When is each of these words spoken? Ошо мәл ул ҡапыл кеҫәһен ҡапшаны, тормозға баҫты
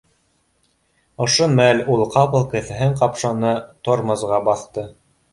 Ошо 1.25 1.49
мәл 1.59 1.83
ул 1.95 2.01
ҡапыл 2.15 2.47
кеҫәһен 2.53 2.95
ҡапшаны, 3.01 3.51
тормозға 3.89 4.41
баҫты 4.49 4.87